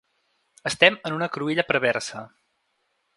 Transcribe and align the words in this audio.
Estem 0.69 0.97
en 1.09 1.17
una 1.19 1.29
cruïlla 1.37 1.67
perversa. 1.73 2.25